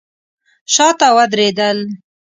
شاته 0.73 1.07
ودرېدل. 1.15 1.77